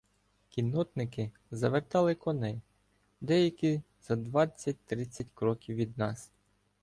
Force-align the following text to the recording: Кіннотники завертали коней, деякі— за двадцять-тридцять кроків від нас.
Кіннотники 0.49 1.31
завертали 1.51 2.15
коней, 2.15 2.61
деякі— 3.21 3.81
за 4.07 4.15
двадцять-тридцять 4.15 5.27
кроків 5.35 5.75
від 5.75 5.97
нас. 5.97 6.31